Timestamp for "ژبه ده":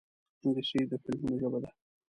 1.41-1.69